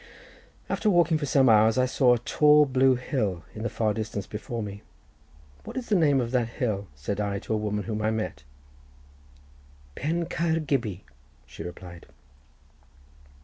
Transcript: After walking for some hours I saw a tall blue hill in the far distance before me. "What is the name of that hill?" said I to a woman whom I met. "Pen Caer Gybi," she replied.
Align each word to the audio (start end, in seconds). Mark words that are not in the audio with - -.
After 0.67 0.89
walking 0.89 1.19
for 1.19 1.27
some 1.27 1.47
hours 1.47 1.77
I 1.77 1.85
saw 1.85 2.15
a 2.15 2.25
tall 2.25 2.65
blue 2.65 2.95
hill 2.95 3.43
in 3.53 3.61
the 3.61 3.69
far 3.69 3.93
distance 3.93 4.25
before 4.25 4.63
me. 4.63 4.81
"What 5.63 5.77
is 5.77 5.89
the 5.89 5.95
name 5.95 6.19
of 6.19 6.31
that 6.31 6.47
hill?" 6.49 6.87
said 6.95 7.19
I 7.21 7.37
to 7.37 7.53
a 7.53 7.57
woman 7.57 7.83
whom 7.83 8.01
I 8.01 8.09
met. 8.09 8.41
"Pen 9.93 10.25
Caer 10.25 10.59
Gybi," 10.59 11.03
she 11.45 11.61
replied. 11.61 12.07